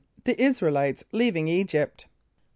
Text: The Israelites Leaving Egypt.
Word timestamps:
The 0.23 0.41
Israelites 0.41 1.03
Leaving 1.11 1.47
Egypt. 1.47 2.07